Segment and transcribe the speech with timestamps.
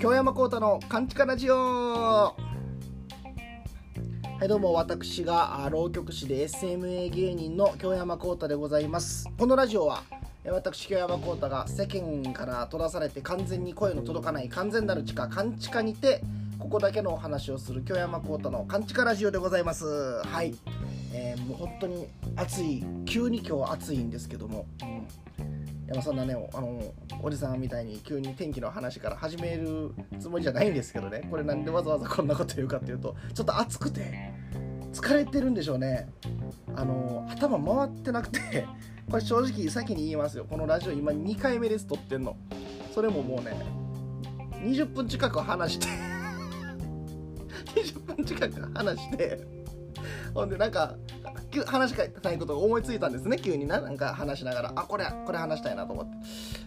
[0.00, 1.54] 京山幸太の「カンチカラジオ」
[2.34, 2.34] は
[4.42, 9.28] いどうも私が浪曲師で SMA 芸人の京山幸太でございます。
[9.38, 10.02] このラジオは
[10.44, 16.20] 私京山幸太が世間から閉ざされて完全に声の届かない完全なる地下カンチカにて
[16.58, 19.86] ここだけのお話をする京山幸太のカンチカラジオでございます。
[19.86, 20.52] はい。
[21.12, 25.06] えー、もう本当に暑い急に今日暑いんですけども、うん。
[25.86, 26.80] 山さんなねあの
[27.22, 31.26] おじさんみたいに急に天気の話から始めるつもりじゃないんですけどね。
[31.30, 34.32] これなんでわざわざこんなこと言うかっていうとちょっと暑くて
[34.92, 36.08] 疲れてるんでしょうね。
[36.74, 38.66] あの頭回ってなくて
[39.10, 40.46] これ正直先に言いますよ。
[40.48, 42.36] このラジオ今2回目です撮ってんの。
[42.94, 43.54] それももうね
[44.62, 45.86] 20分近く話して
[47.74, 49.40] 20分近く話して
[50.32, 50.96] ほんでなんか
[51.62, 53.36] 話したいことが思いついたんですね。
[53.38, 54.72] 急にななんか話しながら。
[54.74, 56.16] あこれこれ話したいなと思って。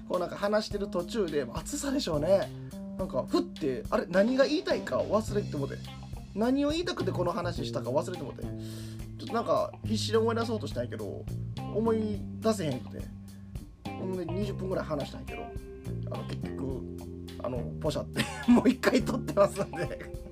[0.08, 2.52] こうなんか話してる途中で暑さでしょうね。
[2.98, 5.76] なんかふってあれ何が言いたいか忘れてもて。
[6.35, 8.44] 何を言いたくてこの話したか忘れてもて。
[8.44, 11.26] ちょっとなんか必死で思い出そうとしたんやけど
[11.74, 13.04] 思い出せへんくて。
[13.85, 15.41] ほんで20分ぐらい話したんやけど。
[16.12, 16.82] あの結局
[17.44, 18.24] あのポシャって。
[18.51, 20.27] もう一回撮ってますんで。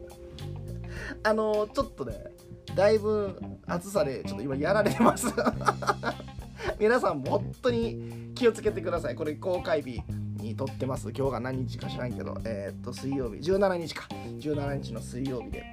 [1.23, 2.34] あのちょっとね
[2.75, 5.27] だいぶ暑さでちょっと今やられてます。
[6.79, 9.15] 皆さんも本当に気をつけてください。
[9.15, 10.01] これ公開日
[10.37, 11.11] に撮ってます。
[11.15, 12.37] 今日が何日か知らんけど。
[12.43, 13.37] えー、っと水曜日。
[13.37, 14.07] 17日か。
[14.39, 15.63] 17日の水曜日で、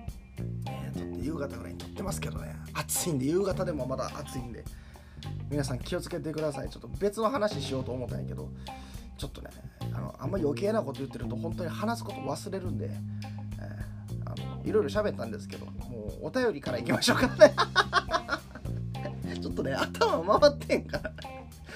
[0.68, 2.54] えー、撮って夕方ぐらいに撮ってますけどね。
[2.72, 4.64] 暑いんで夕方でもまだ暑いんで。
[5.50, 6.70] 皆さん気をつけてください。
[6.70, 8.48] ちょっと別の話しようと思ったんやけど。
[9.18, 9.50] ちょっとね
[9.94, 15.66] あのあんま余計なこと言ってると本当に話すこと忘れるんで、えー、あのいろいろ喋ったんですけど
[16.20, 17.28] お便りからいきましょうか。
[17.28, 17.54] ね
[19.40, 21.12] ちょっとね頭回ってんから。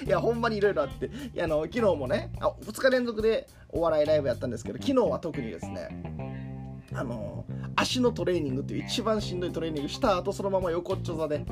[0.05, 1.07] いやほんまにいろいろあって。
[1.07, 6.47] いやあの昨日もねあ2日連続でお笑いライブやったんですけど昨日は特にですね
[6.93, 11.45] あの足のトレーニングっていう一番しんどいトレーニングした後そのまま横っちょ座で、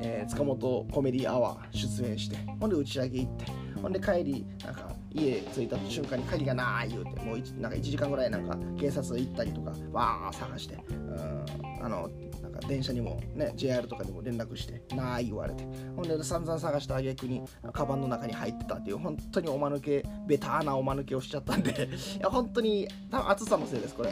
[0.00, 3.44] えー、塚本コメディアワー出演してほんで打ち上げ行って
[3.86, 11.44] ほんで帰りなんか家着いた瞬間に鍵がない言うてもうなんか1時間ぐらいなんか警察行ったりとかわー探してうん
[11.84, 12.10] あの
[12.42, 15.64] なんか電車にもね JR とかにも連絡してない言われて。
[15.94, 17.42] ほんで散々探した挙句に
[17.72, 21.70] カバンの中に入ってたっていう本当におまぬけベターなおまぬけをしちゃったんで
[22.18, 24.10] いや本当に多分暑さのせいですこれ。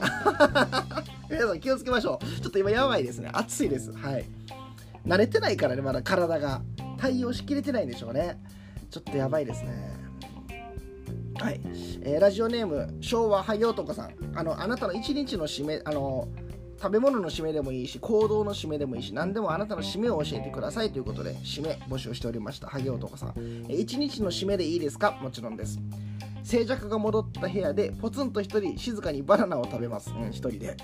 [1.28, 2.40] 皆さん気をつけましょう。
[2.40, 3.28] ちょっと今やばいですね。
[3.32, 3.92] 暑いです。
[3.92, 4.24] はい。
[5.04, 6.62] 慣れてないからねまだ体が。
[6.96, 8.38] 対応しきれてないんでしょうね。
[8.90, 9.98] ちょっとやばいですね。
[11.40, 11.60] はい、
[12.02, 14.14] えー、ラジオネーム昭和はようとかさん。
[14.34, 16.28] あのあなたの一日の締めあの
[16.80, 20.92] 食べ物の締めでもいいし行動の締めでもいいし何でもあなたの締めを教えてください。
[20.92, 22.68] ということで締め募集しておりました。
[22.68, 25.18] 萩男さん、えー、一日の締めでいいですか？
[25.22, 25.78] もちろんです。
[26.44, 30.76] 静寂が戻った部屋でポツンと一人静かにバナナを食べます、うん、一人で、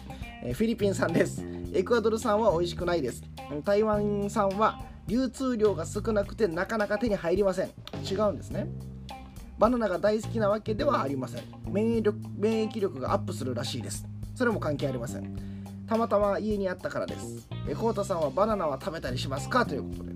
[0.43, 1.45] えー、フィリピン産です。
[1.75, 3.23] エクアドル産は美味しくないです。
[3.63, 7.71] 台湾産は流通量が少なくてなかなか手に入りません。
[8.09, 8.69] 違うんですね。
[9.59, 11.43] バナナが大好きなわけではありません。
[11.67, 14.07] 免疫力免疫力がアップするらしいです。
[14.37, 15.37] それも関係ありません。
[15.89, 17.49] たまたま家にあったからです。
[17.69, 19.67] えコウタさんはバナナは食べたりしますか？
[19.67, 20.13] ということで、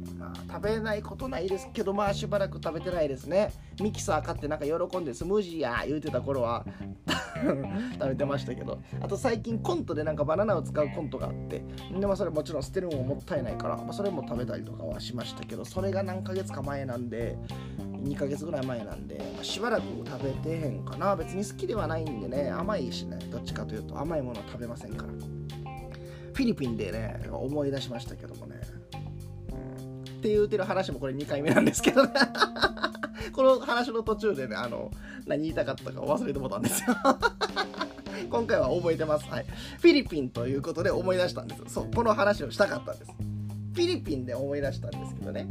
[0.49, 3.53] 食べないことないですけどまあしばらく食べてないですね。
[3.81, 6.65] ミキサー買ってなんか喜んでスムージーや言うてた頃は
[7.99, 8.79] 食べてましたけど。
[9.01, 11.65] あと最近コントでなんかバナナを使うコントがあって。
[11.99, 15.65] で、まあ、それもちろん捨てるのももったいないから、まあ、それも食べたりとかはしましたけど。
[15.65, 17.37] それが何ヶ月か前なんで
[18.05, 21.17] 2ヶ月ぐらい前なんで、まあ、しばらく食べてへんかな。
[21.17, 25.13] 別に好きではないんでね甘いしねどっちかというと甘いものは食べませんから。
[26.35, 28.61] フィリピンでね思い出しましたけどもね、
[30.25, 32.13] って言うてる話もこれ2回目なんですけどね。
[33.33, 34.91] この話の途中でねあの
[35.27, 36.97] 何言いたかったか忘れてもたんですよ。
[38.31, 41.63] 今回は覚えてます、はい、フィリピンということで思い出したんです。
[41.75, 43.13] そうこの話をしたかったんです。
[43.13, 45.47] フィリピンで思い出したんですけどね、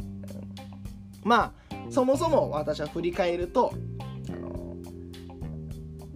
[1.22, 3.72] うん、まあそもそも私は振り返ると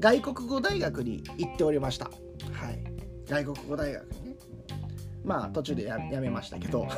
[0.00, 2.10] 外国語大学に行っておりました、は
[2.70, 2.82] い、
[3.26, 4.27] 外国語大学にね
[5.28, 6.88] まあ途中でやめましたけど。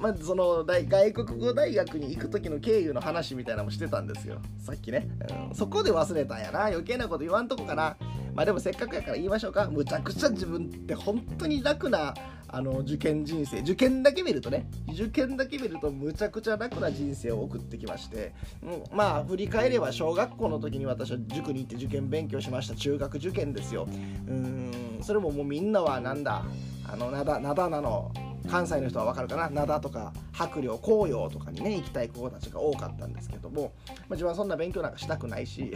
[0.00, 4.40] まあその大外国語大学に行く時の経由の話みたいなのもしてたんですよ。
[4.58, 5.08] さっきね、
[5.48, 6.66] うん、そこで忘れたんやな。
[6.66, 7.96] 余計なこと言わんとこかな。
[8.34, 9.70] まあでもせっかくやから言いましょうか。
[9.70, 12.12] むちゃくちゃ自分って本当に楽な
[12.54, 22.76] あの受験人生受験だけ見るとね受験だけ見るとむちゃくちゃ楽な人生を送ってきまして、うん、まあ振り返れば小学校の時に私は塾に行って受験勉強しました。
[22.76, 23.88] 中学受験ですよ。
[23.88, 23.90] う
[24.32, 26.44] んそれももうみんなはなんだ
[26.90, 28.12] あのなだなだなの
[28.48, 29.48] 関西の人は分かるかな？
[29.48, 35.72] 灘とか白陵紅葉とかにね行きたい子たちが多かったんですけども、まあ、自分はそんな勉強なんかしたくないし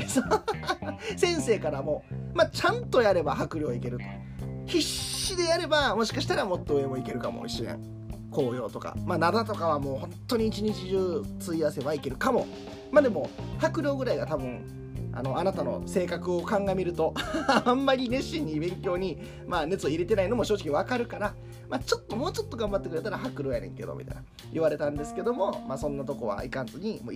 [1.17, 2.05] 先生からも、
[2.35, 4.05] まあ、ちゃんとやれば白陵行けると。
[4.69, 7.81] 必死でやればもしかしたらもっと上もいけるかもしれん。
[8.31, 8.95] 紅葉とか。
[9.07, 12.47] まあ灘とかはもう本当に一日中費やせばいけるかも。
[12.93, 14.78] まあでも白狼ぐらいが多分
[15.19, 17.13] あのあなたの性格を鑑みると
[17.65, 19.19] あんまり熱心に勉強に、
[19.49, 21.35] まあ、熱を入れてないのも正直わかるから、
[21.69, 24.23] まあ、ちょっともうちょっと頑張ってくれたら白露やねんけどみたいな
[24.53, 27.11] 言われたんですけども、まあ、そんなとこはいかんずにも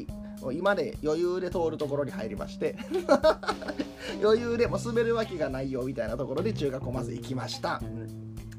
[0.48, 2.76] う今で余裕で通るところに入りまして
[4.20, 7.80] 余裕でも滑るわけがないよみたいなところで中学校まず行きました。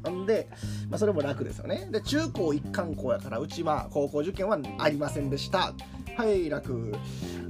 [0.10, 0.50] んで、
[0.90, 1.88] まあ、それも楽ですよね。
[1.92, 5.74] で、中高一貫校やから、うちは高校受験はありませんでした。
[6.18, 6.94] はい、楽。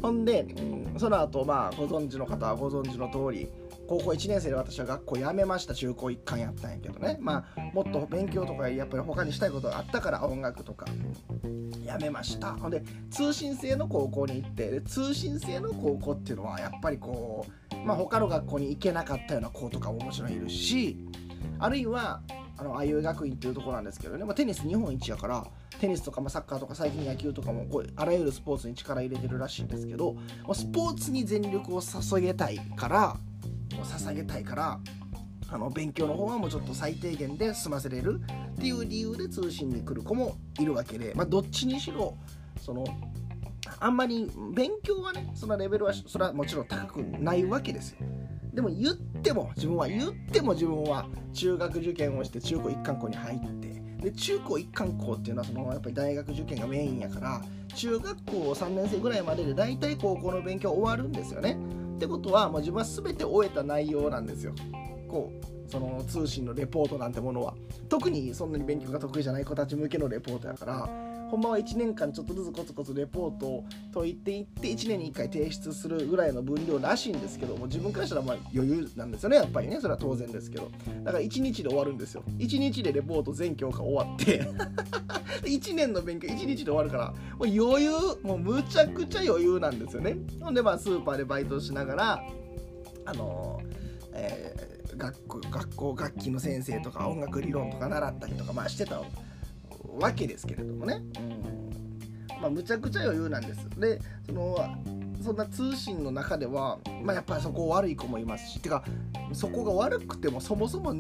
[0.01, 0.45] ほんで、
[0.98, 3.50] その後、まあ、ご存知の方はご存知の通り、
[3.88, 10.86] 高校1年生で私は学校辞めました中高一貫やったんやけどねまあもっと勉強とかやっぱり他にしたいことがあったから音楽とか
[11.86, 20.98] やめましたほんで通信制の高校に行ってで通信制の高校っていうのはやっぱりこうまあ他の学校に行けなかったような子とかももちろんいるし
[21.60, 22.21] あるいは
[22.63, 25.45] あのあいう学院っていうところなんですけどね、まあ、テニス日本一やから
[25.81, 30.21] テニスとか、まあ、サッカーとか最近野球とかもこうあらゆるスポーツに力入れてるらしいんですけど、ま
[30.51, 33.18] あ、スポーツに全力を注げたいから
[33.69, 34.80] 捧げたいから
[35.50, 38.21] あの勉強の方はもうちょっと最低限で済ませれる
[38.54, 42.18] っていう理由で通信に来る子もいるわけで、まあ、どっちにしろ
[42.62, 42.86] その
[43.80, 47.98] あんまり勉強はねそのレベルはそれはもちろん高くないわけですよ。
[48.53, 53.73] でも言っても自分は言っても自分は中学受験をして中高一貫校に入って
[54.03, 57.41] で中高一貫校っていうのはそのやっぱり大学受験がメインやから
[57.75, 61.57] 中学校3年生ぐらいまでで大体高校の勉強終わるんですよね。
[61.95, 64.53] ってことはもう自分は全て終えた内容なんですよ。
[65.07, 67.55] こうその通信のレポートなんてものは。
[67.89, 70.89] 特にそんなに勉強が得意じゃない子たち向けのレポートやから
[71.33, 80.69] ほんまは1年間ちょっとずつコツコツレポートを解いていって1年に1回提出するぐらいの分量らしいんですけども自分からしたらまあ余裕なんですよねやっぱりねそれは当然ですけど。
[81.03, 82.24] だから1日で終わるんですよ。
[82.38, 84.44] 1日でレポート全教科終わって。
[85.41, 87.91] 1年の勉強1日で終わるからもう余裕
[88.21, 90.18] もうむちゃくちゃ余裕なんですよね。
[90.39, 92.24] ほんでまあスーパーでバイトしながら
[93.06, 93.65] あのー、
[94.13, 99.01] えー、学校学校楽器の先生とか音楽理論とか習ったりとかまあしてた
[99.99, 101.63] わけですけれどもね、うん
[102.41, 103.69] まあ、むちゃくちゃ余裕なんです。
[103.79, 104.57] でその
[105.23, 108.59] そんな通信の中では、まあ、やっぱりそこ悪い子もいますし。
[108.59, 108.83] てか
[109.31, 110.93] そこが悪くてもそもそも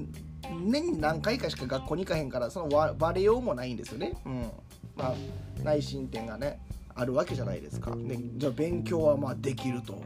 [0.49, 4.51] 年に何回かしか学校に行かへんからそのバレようもないんですよね、うん。
[4.95, 5.15] まあ、
[5.63, 6.61] 内申点がね
[6.95, 7.93] あるわけじゃないですか。
[7.95, 10.01] でじゃあ勉強はまあできると。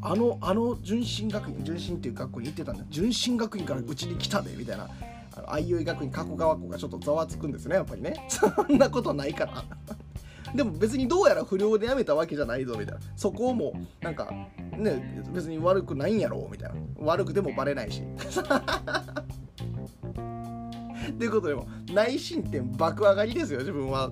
[0.00, 2.84] あのあの純真学院純真っていう学校に行ってたんだ。
[2.88, 4.88] 純真学院からうちに来たでみたいな。
[5.46, 8.14] あいう学院加古川校がちょっとざわつくんですねやっぱりね。
[8.28, 9.64] そんなことないから。
[10.54, 13.00] でも別にどうやら不良で辞めたわけじゃないぞみたいな。
[13.16, 14.30] そこをもなんか
[14.76, 16.76] ね別に悪くないんやろみたいな。
[17.00, 18.02] 悪くてもバレないし。
[21.18, 24.10] ということでも内申点爆上がりですよ自分は。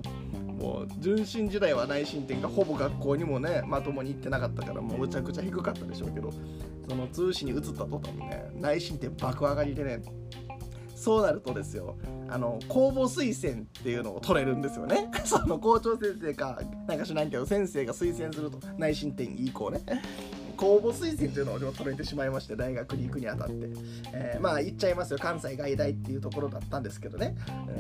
[0.59, 6.33] もう純真時代は内申点がほぼ学校にもねまともに行ってなかったからもうむちゃくちゃ低かったでしょうけど
[6.89, 10.01] その通信に移った途端にね内申点爆上がりでね
[10.97, 11.97] そうなるとですよ
[12.29, 15.11] あの公募推薦っていうのを取れるんですよね。
[15.25, 19.81] その校長先生かなんか知らんけど先生が推薦すると内申点いい子ね。
[20.57, 23.55] 公募推薦というのを取れてしまいまして大学に行くにあたって、
[24.15, 25.19] えー、まあ言っちゃいますよ。
[25.21, 27.37] 関西外大っていうところだったんですけどね、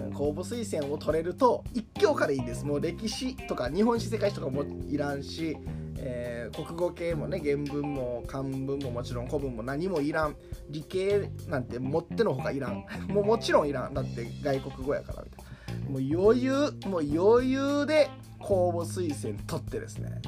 [0.06, 2.64] うん、公募推薦を取れると1教科でいいんです。
[2.64, 5.56] もう歴史とか日本史世界史とかもいらんし
[5.98, 10.36] えー、国語系もね原文も漢文ももちろん古文も何もいらん
[10.70, 12.84] 理系なんてもってのほかいらん。
[13.08, 13.94] もうもちろんいらん。
[13.94, 15.46] だって外国語やからみたいな。
[15.90, 20.20] もう余裕もう余裕で公募推薦取ってですね、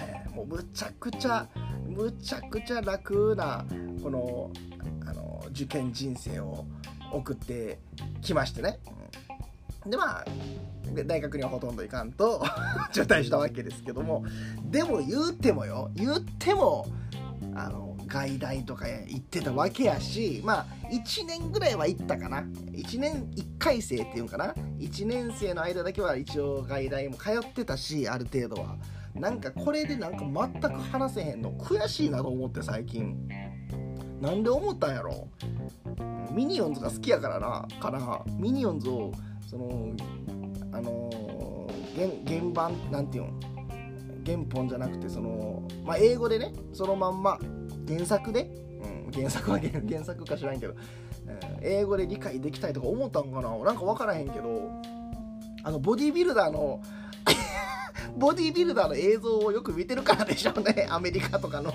[0.00, 1.48] えー、もうむちゃくちゃ
[1.86, 3.64] むちゃくちゃ楽な
[4.02, 4.50] この
[5.06, 6.64] あの受験人生を
[7.12, 7.78] 送って
[8.20, 8.94] きましてね、うん、
[9.88, 10.24] でまあ
[11.04, 12.42] 大学にはほとんど行かんと
[12.92, 14.24] 中退したわけですけども。
[14.64, 16.86] でも言うてもよ言っても
[17.54, 22.40] あの外大とか行ってたわけやしまあ1年ぐらいは行ったかな。
[22.40, 24.54] 1年1回生っていうんかな。
[24.78, 28.76] 1年生の間だけは一応外大も通ってたしある程度は。
[29.14, 31.52] なんかこれでなんか全く話せへんの。
[31.52, 33.28] 悔しいなと思って最近。
[34.20, 35.28] なんで思ったんやろ。
[36.32, 39.12] ミニオンズが好きやからなからミニオンズを
[39.46, 39.92] その
[40.72, 41.10] あの、
[41.94, 43.30] 原原版なんていうの
[44.26, 47.38] 原本じゃなくてその、まあ、英語でねそのまんま
[47.86, 48.50] 原作で、
[49.06, 50.78] うん、原作は 原作か知らんけどうん
[51.62, 53.56] 英語で理解できたいとか思ったんかな？
[53.64, 54.70] なんか分からへんけど
[55.62, 56.80] あのボディビルダーの
[58.18, 61.72] ボディビルダーの映像をよく見てるからでしょうねアメリカとかの。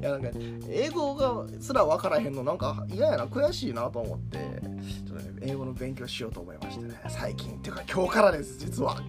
[0.00, 0.28] いやなんか
[0.68, 4.38] 英語がすら分からへんのなんか嫌やな悔しいなと思って。
[4.38, 7.00] ちょっとね英語の勉強しようと思いましてね。
[7.08, 9.00] 最近っていうか今日からです実は。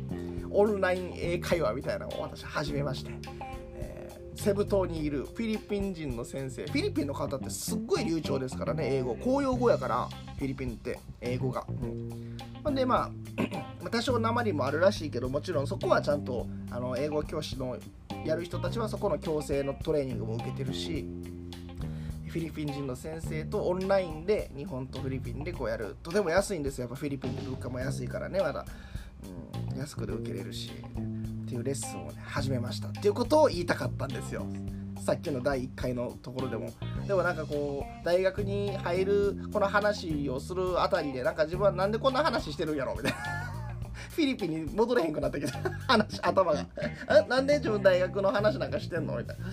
[0.51, 3.11] オンライン英会話みたいなのを私始めまして、
[3.75, 6.65] えー、セブ島にいるフィリピン人の先生。
[6.65, 9.15] フィリピンの方ってすっごい流暢ですからね英語。
[9.15, 11.65] 公用語やからフィリピンって英語が、
[12.65, 13.11] うん、でまあ
[13.91, 17.77] 多少鉛もあるらしいけどもちろんそこはちゃんとあの英語教師の
[18.25, 21.05] やる人たちはそこの強制のトレーニングも受けてるし
[22.29, 25.95] フィリピン人の先生とオンラインで日本とフィリピンでこうやる。
[26.03, 26.83] とても安いんですよ。
[26.83, 28.65] やっぱフィリピンで物価も安いからねまだ、
[29.71, 30.69] うん、安くで受けれるし。
[30.69, 32.89] っていうレッスンをね始めました。
[32.89, 34.45] っていうことを言いたかったんですよ。
[35.03, 36.71] さっきの第1回のところでも。
[37.07, 43.48] でもなんかこう大学に入るこの話をするあたりでなんか自分はなんでこんな話してるんやろみたいな。
[44.23, 45.59] ィリピンに戻れへんくなってきた。
[45.87, 46.65] 話頭が。
[47.27, 49.17] なんで自分大学の話なんかしてんの？
[49.17, 49.45] みたいな。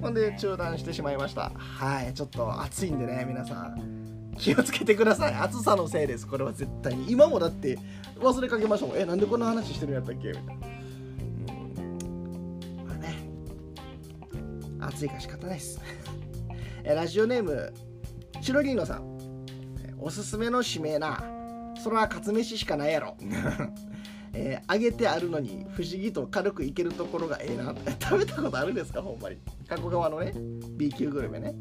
[0.00, 1.52] ほんで中断してしまいました。
[1.54, 4.34] はいちょっと暑いんでね皆さん。
[4.36, 5.34] 気をつけてください。
[5.34, 6.26] 暑さのせいです。
[6.26, 7.10] これは絶対に。
[7.12, 7.78] 今もだって
[8.18, 10.28] 忘れかけましたもんえなんでこんな話してるんやったっけ？
[10.28, 10.52] みたいな。
[12.86, 13.14] まあね。
[14.80, 15.80] 暑いから仕方ないっす。
[16.84, 17.72] ラジオネーム
[18.42, 19.14] チロリーノさん。
[19.98, 21.22] おすすめの指名な。
[21.82, 23.16] それはカツ飯しかないやろ
[24.36, 27.74] えー、揚げてあるのに不思議と軽くいけるところがええな。
[28.00, 29.00] 食べたことあるんですか？
[29.00, 29.36] ほんまに。
[29.68, 30.32] 加古川のね
[30.76, 31.54] B 級グルメね。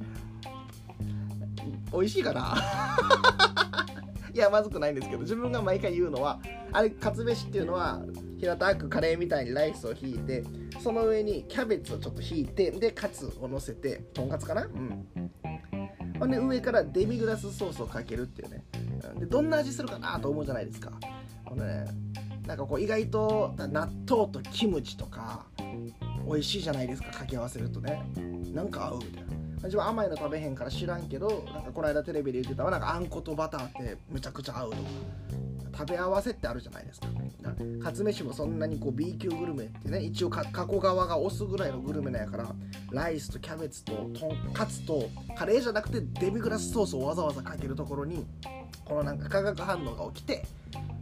[1.91, 2.55] 美味しいかな？
[4.33, 6.39] いやまずくないんですけど自分が毎回言うのは
[6.71, 8.01] あれカツ飯っていうのは
[8.39, 10.43] 平たくカレーみたいにライスを引いて
[10.81, 14.63] その上にキャベツをちょっと引いてでカツを乗せてとんかつかな？
[14.63, 15.07] うん。
[16.17, 18.63] ほんで上からデミグラスソースをかけるっていうね。
[19.19, 20.91] でどんな味するかなと思うじゃないですか。
[21.45, 21.85] ほんでね
[22.47, 25.45] なんかこう意外と納豆とキムチとか
[26.27, 28.03] 美味しいじゃないですか掛け合わせるとね。
[28.53, 29.33] なんか合うみたいな。
[29.63, 34.83] 自分甘いの食べへんから知らんけどなんかこの間テレビで言ってたなんかあんことバターってむちゃくちゃ合うとか。
[35.75, 37.07] 食べ合わせってあるじゃないですか。
[37.83, 42.55] かつ飯もそんなにこう B 級グルメってね一応加古川が押すぐらいのグルメなんやから
[42.91, 48.25] ライスとキャベツととんかつとカレーじゃなくてデミグラスソースをわざわざかけるところに
[48.85, 50.45] このなんか化学反応が起きて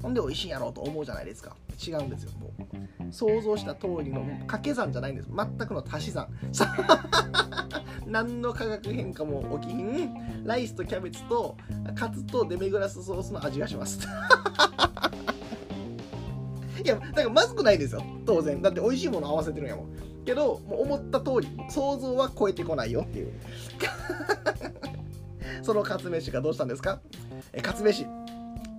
[0.02, 1.56] ほんで美味しいやろうと思うじゃないですか。
[1.86, 2.52] 違うんですよもう。
[3.14, 5.30] 想像した通りの掛け算じゃないんです。
[5.36, 6.28] 全くの足し算。
[8.08, 10.44] 何の化学変化も起きひん。
[10.44, 11.56] ライスとキャベツと
[11.96, 14.00] カツとデミグラスソースの味がします。
[16.84, 18.04] いやだからまずくないですよ。
[18.26, 18.60] 当然。
[18.62, 19.88] だって美味しいもの合わせてるんやもん。
[20.26, 23.32] けどもう思った通り想像は超えてこないよっていう。
[25.64, 27.00] そのカツ飯がどうしたんですか？
[27.54, 28.06] えカツ飯。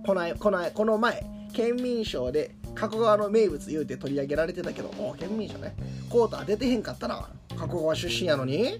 [0.05, 5.75] このこのこの前県民賞で加古川の名物言うて取り上げられてたけどおお県民賞ね。
[6.09, 7.29] コータ出てへんかったな。
[7.49, 8.79] 加古川出身やのに。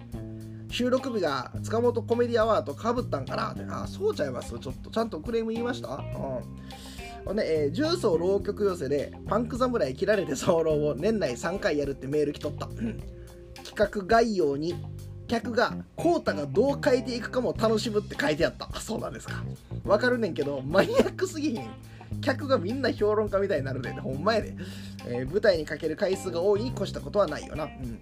[0.70, 3.51] 収録日が塚本コメディアワードかぶったんかな。
[3.51, 4.58] ってあそうちゃいます？
[4.58, 5.89] ちょっとちゃんとクレーム言いました？
[5.89, 6.03] うん。
[7.25, 12.68] ほんで、えー、重曹浪曲寄せでパンク侍切られて早漏を年内3回やるってメール来とった、
[13.63, 14.74] 企画概要に
[15.27, 18.70] 客がコータがどう変えていくかも楽しむって書いてあった。
[18.72, 19.44] あそうなんですか。
[19.86, 21.70] わかるねんけどマニアックすぎひん。
[22.22, 24.56] 客がみんな評論家みたいになるで、ね、ほんまやで、
[25.08, 28.00] えー、舞台にかける回数が多いに越したことはないよな、うん。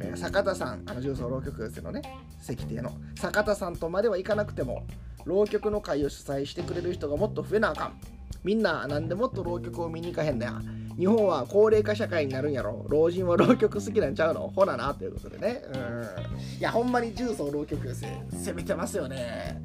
[0.00, 0.82] え、坂田さん。
[0.86, 2.02] あの重曹浪曲寄せのね
[2.42, 2.92] 石庭の。
[3.16, 4.86] 坂田さんとまではいかなくても
[5.24, 8.00] 浪曲の会を主催してくれる人がもっと増えなあかん。
[8.42, 10.54] みんななんでもっと浪曲を見に行かへんだよ
[10.98, 12.86] 日本は高齢化社会になるんやろ。
[12.88, 14.50] 老人は浪曲好きなんちゃうの？
[14.54, 15.62] ほななということでね。
[15.68, 16.58] うん。
[16.58, 19.60] いやほんまに重曹浪曲寄せ攻めてますよね。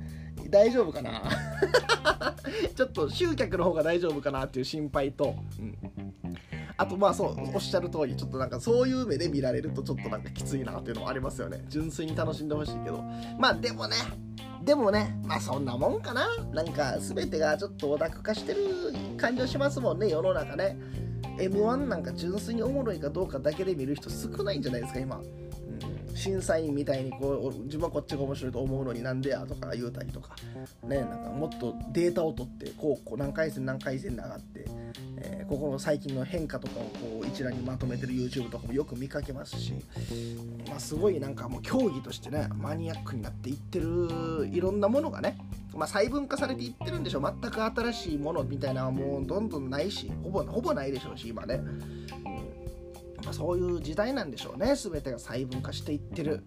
[0.49, 1.21] 大丈夫かな？
[2.75, 5.77] ちょっと集客の方が大丈夫かなっていう心配と、うん、
[6.75, 11.63] あとまあそうおっしゃる通りちょっとなんかそういう目で見られるとちょっとなんかきついなっていうのもありますよね。
[11.69, 13.01] 純粋に楽しんでほしいけど。
[13.39, 13.95] まあでもね。
[14.63, 15.17] でもね。
[15.23, 16.27] まあそんなもんかな。
[16.53, 18.59] なんか全てがちょっとオタク化してる
[19.17, 20.09] 感じはしますもんね。
[20.09, 20.77] 世の中ね。
[21.49, 25.21] M1 なんか純粋におもろいかどうかだけで見る人少ないんじゃないですか今。
[26.13, 30.35] 審査員みたいにこう自分はこっちが面白いと思うのになんでやとか言うたりとか。
[30.83, 35.10] ねなんかもっとデータを取ってこうこう何回戦何回戦で上がって、えー、
[35.51, 39.73] ここの最近の変化とかをこう一覧にまとめてる YouTube とかもよく見かけますし、
[40.69, 45.37] まあ、すごいなんかもう競技としてねマニアックになっていってるいろんなものがね
[45.73, 47.23] まあ、細分化されていってるんでしょう。
[47.23, 51.61] 全く新しいものみたいなのはもうどんどんないしほぼほぼないでしょうし今ね。
[53.23, 54.75] まあ、そういう時代なんでしょうね。
[54.75, 56.43] 全てが細分化していってる、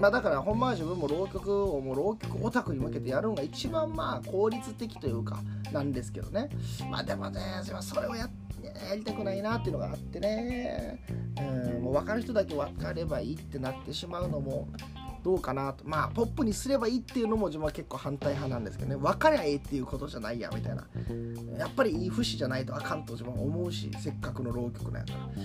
[0.00, 5.38] まあだからほんまは自分も浪曲をもう浪曲オタクに向けてやるのが一番まあ効率的というか
[5.72, 6.48] なんですけどね。
[6.90, 7.40] まあでもね
[7.80, 8.28] それをや
[8.88, 11.04] やりたくないなっていうのがあってね。
[11.38, 14.68] うんもう分かる人だけ分かればいいってなってしまうのも
[15.22, 15.84] どうかなと。
[15.86, 18.96] まあポップにすればいいっていうのも自分は結構反対派なんですけどね。
[18.96, 20.86] 分かりゃええっていうことじゃないやみたいな。
[21.58, 25.42] やっぱりいい節じゃないとあかんと自分は思うしせっかくの浪曲なんやから。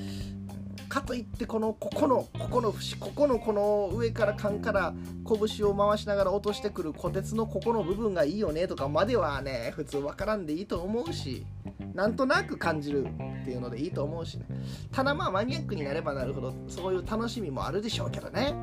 [0.90, 4.94] かといってこのここのここの節ここのこの上から缶から
[5.26, 11.46] 拳を回しながら落としてくる虎鉄のここの部分がいいよねとかまではね普通分からんでいいと思うし
[11.94, 14.46] なんとなく感じるっていうのでいいと思うしね。
[14.92, 18.54] ただまあマニアックになればなるほどそういう楽しみもあるでしょうけどね。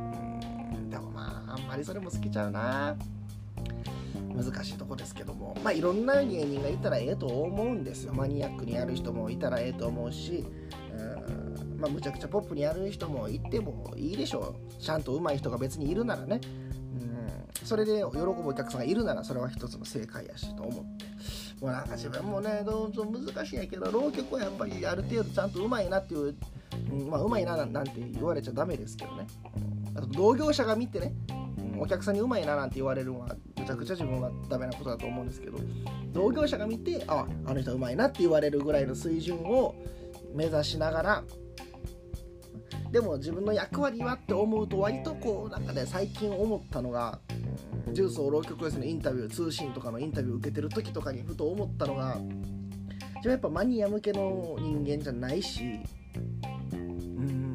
[0.91, 2.97] でもまああんまりそれも好きちゃうな。
[4.35, 5.57] 難しいとこですけども。
[5.65, 8.13] まあいろんな芸人がいたらええと思うんですよ。
[8.13, 10.45] マニアックにやる人もいたらええと思うし
[10.97, 11.81] うん。
[11.81, 14.83] まあむちゃくちゃポップにやる人もいてもいいでしょう。
[14.83, 16.41] ちゃんと上手い人が別にいるならね。
[16.43, 17.67] うん。
[17.67, 21.07] それで喜ぶお客さんがいるならそれは一つの正解やしと思って。
[21.61, 26.35] もうなんか自分もねどうぞ難しいんやけど浪曲はやっぱりある程度ちゃんと上手いなっていう、
[26.93, 29.27] うん、まあ上手いななんて言われちゃダメですけどね、
[29.95, 31.15] あと同業者が見てね
[31.79, 35.59] お客さんにうまいななんて言われるのはむちゃくちゃ自分はダメなことだと思うんですけど
[36.13, 39.75] 同業者が見てああの人うまいなって言われるぐらいの水準を
[40.37, 41.25] 目指しながら
[42.93, 47.19] でも自分の役割はって思うと割とこうなんかね最近思ったのが
[47.93, 55.81] 重曹浪曲寄せのインタビュー通信とかのインタビュー受けてる時とかにふと思ったのが自分やっぱマニア向けの人間じゃないし
[56.73, 57.55] うん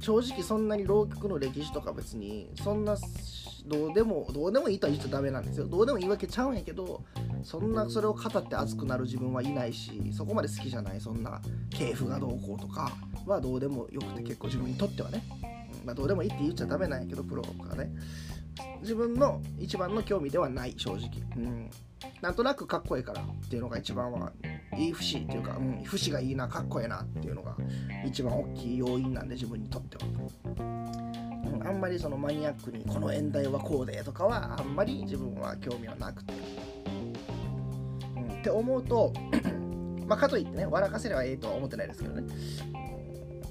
[0.00, 2.96] 正直そんなに浪曲の歴史とか別にそんな
[3.66, 5.66] どうでもどうでもいいとは言っちゃダメなんですよ。
[5.66, 7.02] どうでもいいわけちゃうんやけど
[7.42, 11.40] そんなそれを語って熱くなる自分はいないしそこまで好きじゃないそんな
[11.70, 12.92] 系譜がどうこうとか
[13.26, 15.24] はどうでもよくて結構自分にとってはね、
[15.84, 17.90] まあ、どうでもいいって言っちゃダメなんやけどプロがね。
[18.82, 21.70] 自分の一番の興味ではない正直、うん、
[22.20, 24.32] なんとなくかっこいいからっていうのが一番は
[24.76, 27.56] いい節っていうか、うん、節がいいなかっこいいなっていうのが
[28.06, 30.04] 一番大きい要因なんで自分にとっては、
[31.64, 36.34] あんまりそのマニアックにこの演題はこうでとかはあんまり自分は興味はなくて、
[38.16, 39.12] うん、って思うと
[40.06, 42.26] まあかといってね笑かせればええとは思ってないですけどね。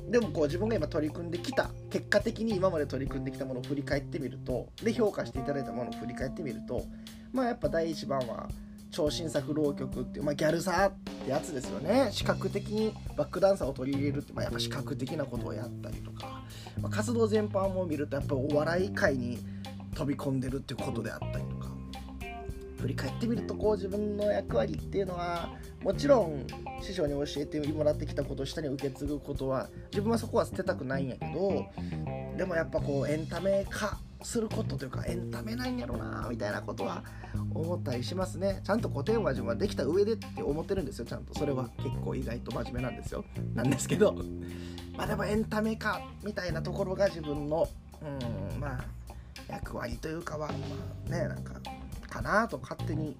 [0.09, 6.83] でもこう自分が今取り組んできた結果的に今まで取り組んできたものを振り返ってみるとで評価していただいたものを振り返ってみると
[7.31, 8.47] まあやっぱ第一番は
[8.93, 10.93] 超新作浪曲っていう、まあ、ギャルサーっ
[11.25, 12.09] てやつですよね。
[12.11, 16.43] 視覚的にバックダンサーを取り入れるって、まあ、やっぱ視覚的なことをやったりとか、
[16.79, 19.39] まあ、活動全般を見るとやっぱお笑い界に
[19.95, 21.73] 飛び込んでるっていうことであったりとか。
[22.83, 25.47] 振り返ってみるとこう自分の役割っていうのは
[25.81, 26.45] もちろん
[26.81, 31.65] 師匠に教えてもらってきたことを下に受け継ぐことは自分はそこは捨てたくないんやけど
[32.37, 37.03] でもやっぱこうエンタメ化することというかエンタメなんやろなみたいなことは
[37.53, 38.61] 思ったりしますね。
[38.63, 41.33] ちゃんと古典話順はできた上でって思ってるんですよちゃんと。
[41.37, 43.23] それは結構意外と真面目なんですよ。
[43.53, 44.15] なんですけど。
[44.97, 47.67] まあでもエンタメ化みたいなところが自分の
[48.01, 48.85] うんまあ
[49.47, 50.53] 役割というかはま
[51.07, 51.53] あねなんか
[52.09, 53.17] かなと勝手に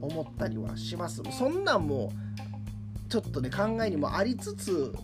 [0.00, 1.22] 思ったりはします。
[1.30, 2.12] そんなんも
[3.08, 4.94] ちょっとね考えにもありつつ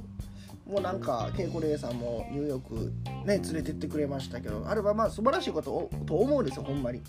[0.66, 2.92] もうなんか稽古玲さんもニューヨーク
[3.24, 7.02] ね連れてってくれましたけどあれはまあ素晴らしいことと思うんですよほんまに。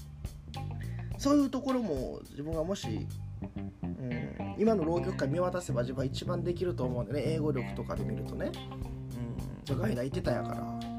[1.17, 3.07] そういうところも自分がもし、
[3.81, 8.51] うん、今の浪曲界見渡せば自分は一番できると思うんでね英語力とかで見るとね。
[9.69, 10.97] うん外大行ってたやから。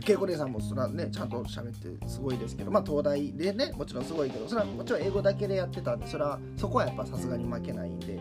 [0.00, 8.20] 稽古姉さんもそれはねちゃんと喋ってすごいですけどまあ東大でねもちろんすごいけどそれはもちろん英語だけでやってたんでそれはそこはやっぱさすがに負けないんで、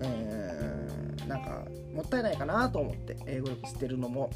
[0.00, 0.29] えー、
[1.30, 1.64] なんか
[1.94, 4.30] もったいないかなと思って英語力捨てるのも、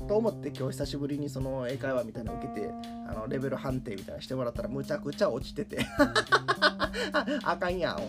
[0.00, 2.70] うん、と思って今日久しぶりにその英会話みたいなの受けて
[3.08, 5.86] あのレベル判定みたいなのしてもらったらむちゃくちゃ落ちてて
[7.44, 8.00] あかんやん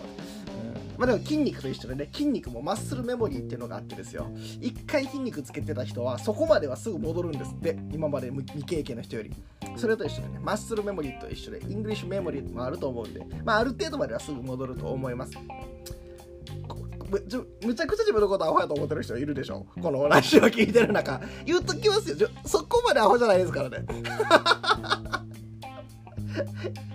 [0.98, 4.30] まあでも筋肉と一緒でね、筋肉もマッスルメモリーっていうのがあってですよ。
[4.60, 7.76] 一回筋肉つけてた人はそこまではすぐ戻るんですって。
[7.92, 9.32] 今まで未経験の人より。
[9.76, 15.32] それと一緒でね、 muscle memory と一緒で、 English memory もあると思うんで、まあある程度まではすぐ戻ると思います。
[17.12, 19.66] むむちゃくちゃ自分のことアホやと思ってる人いるでしょ。
[19.82, 21.20] このラジオ聞いてる中。
[21.44, 22.28] 言うときますよ。
[22.46, 23.84] そこまでアホじゃないですからね。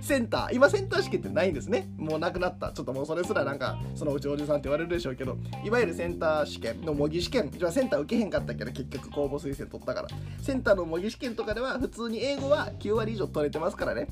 [0.02, 0.56] センター。
[0.56, 1.88] 今センター試験ってないんですね。
[1.98, 2.72] もうなくなった。
[2.72, 5.38] ちょっともうそれすらなんかそのうちおじさんって言われるでしょうけど。
[5.64, 7.52] いわゆるセンター試験の模擬試験。
[7.52, 10.08] じゃあセンター受けへんかったけど結局公募推薦取ったから。
[10.42, 14.08] センターの模擬試験とかでは普通に英語は9割以上取れてますからね。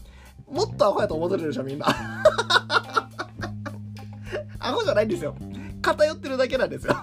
[0.47, 1.87] もっとアホやと思ってるでしょみんな。
[4.59, 5.35] アホじゃないんですよ。
[5.85, 6.95] 偏ってるだけなんですよ。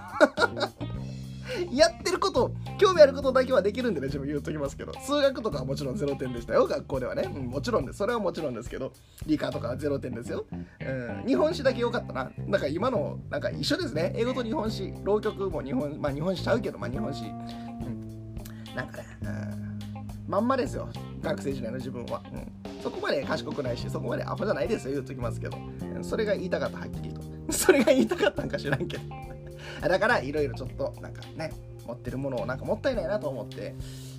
[1.71, 4.93] やってること興味あることだけはできるんでね自分言うときますけど。
[5.01, 7.99] 数学とかはもちろん0点でしたよ学校ではね、うん、もちろんです。
[7.99, 8.93] それはもちろんですけど
[9.27, 12.33] 理科とかは0点ですよ、うん、日本史だけ良かったな。
[12.49, 14.13] なんか今のなんか一緒ですね。
[14.17, 14.93] 英語と日本史。
[15.05, 18.35] 浪曲も日本まあ日本史ちゃうけどまあ日本史、うん、
[18.75, 20.89] なんかね、うん、まんまですよ。
[21.21, 24.95] 学生時代の自分は、うん、そこまで賢くないしそこまでアホじゃないですよ。
[24.95, 25.57] 言うときますけど。
[26.01, 29.05] それが言いたかったはっきりと それが言いたかったんか知らんけど
[29.89, 31.53] だからいろいろちょっとなんかね
[31.87, 33.75] 持ってるものをなんかもったいないなと思って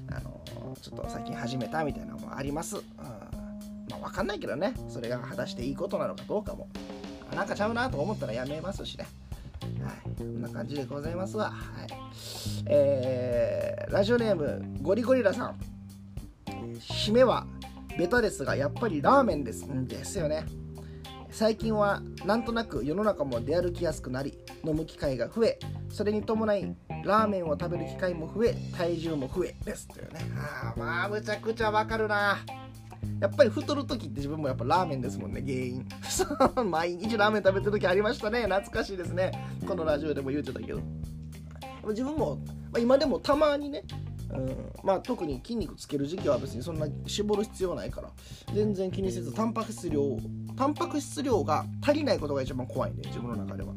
[0.10, 0.42] あの
[0.82, 3.30] ちょっと最近始めたみたいなのもあります、うん、ま
[3.94, 6.68] あ分かんないけどねそれが果たしていいことなのかどうかも
[7.34, 9.08] なんかちゃうなと思ったらやめますしね
[9.84, 11.52] はい、こんな感じでございますわ。
[11.52, 11.88] はい。
[12.66, 15.56] えー、ラジオネーム、ゴリゴリラさん。
[16.80, 17.46] 締めは、
[17.98, 19.66] ベタですが、やっぱりラーメンです。
[19.66, 20.46] んですよね。
[21.34, 30.20] 最近はなんとなく世の中も出歩きやすくなり飲む機会が増えそれに伴いラーメンを食べる機会も増え体重も増えですというね。
[30.38, 32.38] あまあむちゃくちゃわかるな。
[33.20, 35.88] やっぱり太る時って自分もやっぱラーメンですもんね原因。
[36.70, 38.44] 毎日ラーメン食べてる時ありましたね。
[38.44, 39.32] 懐かしいですね。
[39.68, 40.82] このラジオでも言うてたけど。
[41.88, 42.36] 自分も、
[42.72, 43.84] まあ、今でもたまにね
[44.38, 48.10] うん、まあ特に筋肉つける時期は別にそんな絞る必要ないから。
[48.54, 50.18] 全然気にせずタンパク質量
[50.56, 53.74] タンパク質量が足りないことが一番怖いんで自分の中では。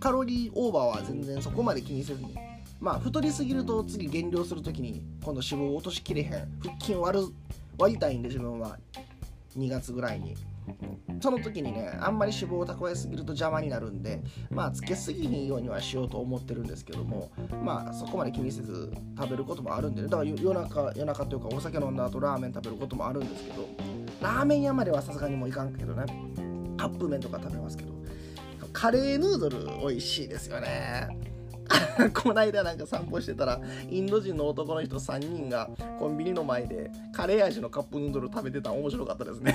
[0.00, 2.36] カロリーオーバーは全然そこまで気にせずに。
[2.80, 6.30] まあ太りすぎると次減量する時に今度脂肪を落としきれへん。
[6.62, 7.26] 腹筋割る
[7.78, 8.78] 割りたいんで自分は。
[9.56, 10.34] 2月ぐらいに
[11.20, 17.30] その時にねあんまり脂肪を蓄えすぎると邪魔になるんでまあつけすぎひんようにはしようと思ってるんですけども
[17.62, 23.68] まあそこまで気にせず食べることもあるんで、ね、だから夜中夜中というかお酒飲んだ後ラーメン食べることもあるんですけど
[24.20, 26.04] ラーメン屋まではさすがにもういかんけどね。
[26.76, 27.92] カップ麺とか食べますけど。
[28.72, 31.08] カレーヌードル美味しいですよね。
[32.12, 39.54] こないだなんか散歩してたらインド人の男の人3人がコンビニの前でカレー味のカップヌードル食べてた面白かったですね。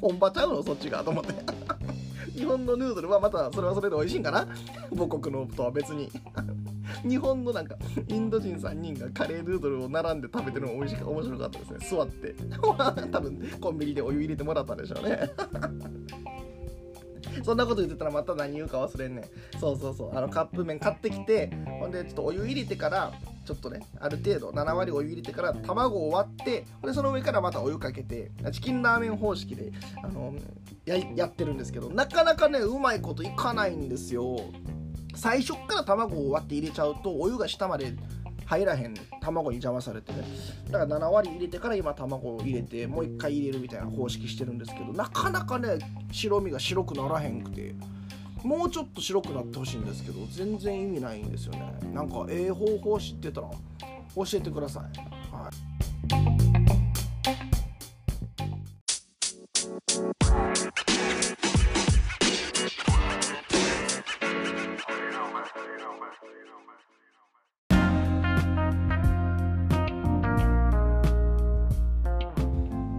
[0.00, 0.62] 本場ちゃうの？
[0.62, 1.34] そっちがと思って。
[2.34, 4.46] 日本のヌードルはまたそれはそれで美味しいんかな？
[4.96, 6.10] 母国のとは別に。
[7.06, 7.76] 日本のなんか
[8.08, 11.78] インド人3人がカレーヌードルを並んで食べてるのが美味しか面白かったですね。
[11.88, 12.34] 座って。
[13.12, 15.30] 多分コンビニでお湯入れてもらったんでしょうね。
[17.42, 19.22] そんなこと言ってたらまた何言うか忘れんね
[19.58, 20.16] そうそうそう。
[20.16, 23.12] あのカップ麺買ってきてほんでちょっとお湯入れてから
[23.44, 29.72] ちょっとねある程度7割お湯入れてから卵を割ってでその上からまたお湯かけてチキンラーメン方式で
[30.02, 30.34] あの
[30.84, 34.40] ややってるんですけどなかなかねうまいこといかないんですよ。
[35.16, 37.94] 最初から卵を割って入れちゃうとお湯が下まで
[38.46, 40.24] 入らへん卵に邪魔されてね。
[40.70, 45.78] だから7割入れてから今卵を入れてもう1回入れるみたいな方式してるんですけどなかなかね
[46.12, 47.74] 白身が白くならへんくて。
[48.42, 51.72] もうちょっと白くなってほしいんですけど全然意味ないんですよね。
[51.92, 53.50] なんかええ方法知ってたら
[54.14, 54.82] 教えてください、
[55.34, 55.52] はい。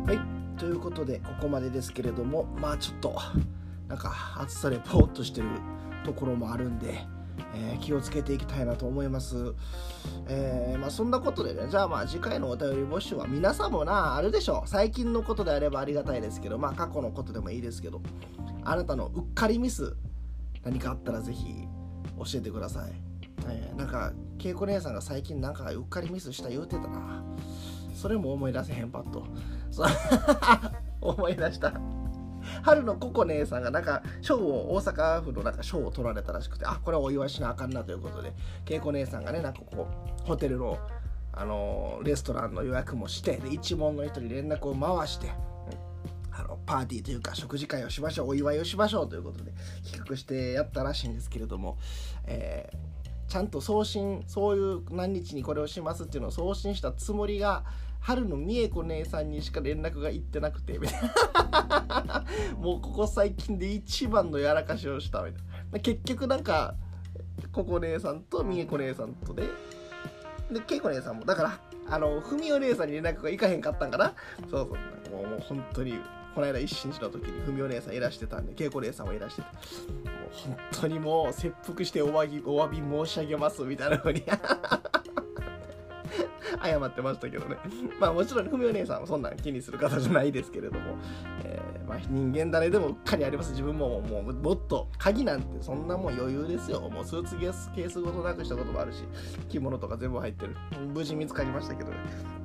[0.06, 0.19] はい、
[0.60, 3.15] ということでここまでですけれどもまあちょっと
[3.91, 5.47] なんか暑さでポーっとしてる
[6.06, 7.06] ところもあるんで、
[7.54, 9.54] えー、気をつけていきたいなと思います、
[10.30, 14.69] えー、まあ、そんなことでねじゃあまあ次回のお便り募集は皆さんもなあるでしょう。
[14.69, 18.01] 最近のことであればありがたいですけどまあ過去のことでもいいですけど
[18.63, 19.93] あなたのうっかりミス
[20.63, 21.67] 何かあったらぜひ
[22.17, 22.91] 教えてください、
[23.49, 27.25] えー、なんか恵子姉さんが最近なんかうっかりミスした言うてたな。
[27.93, 29.25] それも思い出せへんパッと。
[31.01, 32.00] 思い出した。
[32.63, 38.34] 春のココ姉さんがなんか賞を大阪府のなんか賞を取られたらしくてあこれはお祝いしなあかんなということで
[38.69, 39.88] 恵子姉さんがねなんかこ
[40.23, 40.77] うホテルの
[41.34, 45.32] あのー、レストランの予約もしてで一門の人に連絡を回して、
[46.65, 49.51] パーティーというか食事会をしましょうお祝いをしましょうということで
[49.84, 51.77] 企画してやったらしいんですけれども、
[52.25, 57.63] えー、ちゃんと送信そういう何日にこれをしますっていうのを送信したつもりが
[58.01, 62.25] 春の美恵子姉さんにしか連絡がいってなくてみたいな。
[62.57, 65.79] もうここ最近で一番のやらかしをしたみたいな。
[65.79, 66.75] 結局なんか
[67.51, 69.43] ここ姉さんと美恵子姉さんとで
[70.51, 71.25] で恵子姉さんも。
[71.25, 71.59] だから
[71.89, 74.13] あの文雄姉さんに連絡がいかへんかったんかな。
[74.49, 74.69] そう
[75.09, 75.15] そう。
[75.15, 75.93] もうもう本当に
[76.33, 84.23] この間一日の時に文雄姉さんいらしてたんで恵子姉さんもいらしててもう本当にもう切腹してお詫びお詫び申し上げますみたいなふうに
[86.63, 87.58] 謝ってましたけどね。
[88.00, 90.97] まあもちろんふみお姉さんはそんなん気にする方じゃないですけれども、
[91.43, 93.52] えー、まあ、人間誰でもうっかりあります。
[93.52, 96.82] 自分ももうもっと鍵なんてそんなもん余裕ですよ。
[96.89, 99.04] もうスーツケースケースごとなくしたこともあるし
[99.50, 100.56] 着物とか全部入ってる。
[100.93, 102.40] 無事見つかりましたけどね。